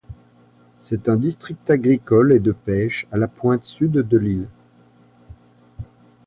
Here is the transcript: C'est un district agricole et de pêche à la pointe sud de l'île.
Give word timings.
C'est 0.79 1.09
un 1.09 1.15
district 1.15 1.69
agricole 1.69 2.33
et 2.33 2.39
de 2.39 2.51
pêche 2.53 3.05
à 3.11 3.17
la 3.17 3.27
pointe 3.27 3.63
sud 3.65 3.91
de 3.91 4.17
l'île. 4.17 4.47